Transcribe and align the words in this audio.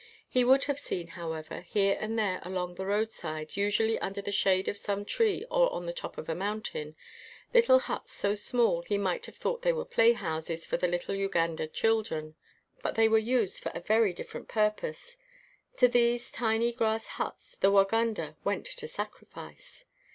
He 0.27 0.43
would 0.43 0.63
have 0.63 0.79
seen, 0.79 1.09
however, 1.09 1.61
here 1.61 1.95
and 2.01 2.17
there 2.17 2.39
along 2.41 2.73
the 2.73 2.87
roadside, 2.87 3.55
usually 3.55 3.99
under 3.99 4.19
the 4.19 4.31
shade 4.31 4.67
of 4.67 4.75
some 4.75 5.05
tree 5.05 5.45
or 5.51 5.71
on 5.71 5.85
the 5.85 5.93
top 5.93 6.17
of 6.17 6.27
a 6.27 6.33
mountain, 6.33 6.95
lit 7.53 7.65
tle 7.65 7.77
huts 7.77 8.11
so 8.11 8.33
small 8.33 8.81
he 8.81 8.97
might 8.97 9.27
have 9.27 9.35
thought 9.35 9.61
they 9.61 9.71
were 9.71 9.85
playhouses 9.85 10.65
for 10.65 10.75
the 10.75 10.87
little 10.87 11.13
Uganda 11.13 11.67
chil 11.67 12.01
dren; 12.01 12.33
but 12.81 12.95
they 12.95 13.07
were 13.07 13.19
used 13.19 13.61
for 13.61 13.71
a 13.75 13.79
very 13.79 14.11
differ 14.11 14.39
ent 14.39 14.47
purpose. 14.47 15.17
To 15.77 15.87
these 15.87 16.31
tiny 16.31 16.71
grass 16.73 17.05
huts 17.05 17.55
the 17.61 17.71
Waganda 17.71 18.37
went 18.43 18.65
to 18.65 18.87
sacrifice. 18.87 19.85